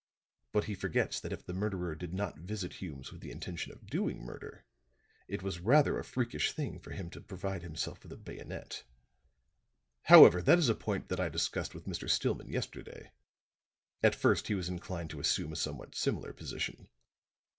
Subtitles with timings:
[0.51, 3.85] But he forgets that If the murderer did not visit Hume's with the intention of
[3.85, 4.65] doing murder,
[5.27, 8.83] it was rather a freakish thing for him to provide himself with a bayonet.
[10.05, 12.09] However, that is a point that I discussed with Mr.
[12.09, 13.11] Stillman yesterday;
[14.01, 16.87] at first he was inclined to assume a somewhat similar position."